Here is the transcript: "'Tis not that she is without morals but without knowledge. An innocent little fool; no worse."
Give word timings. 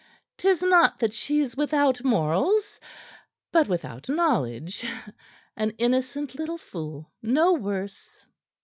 "'Tis 0.35 0.63
not 0.63 0.97
that 0.97 1.13
she 1.13 1.41
is 1.41 1.55
without 1.55 2.03
morals 2.03 2.79
but 3.51 3.67
without 3.67 4.09
knowledge. 4.09 4.83
An 5.55 5.69
innocent 5.77 6.33
little 6.33 6.57
fool; 6.57 7.11
no 7.21 7.53
worse." 7.53 8.25